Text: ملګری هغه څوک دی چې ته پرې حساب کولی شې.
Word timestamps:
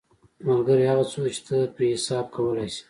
ملګری 0.47 0.83
هغه 0.91 1.03
څوک 1.11 1.23
دی 1.25 1.31
چې 1.35 1.41
ته 1.47 1.57
پرې 1.75 1.87
حساب 1.95 2.25
کولی 2.35 2.67
شې. 2.73 2.79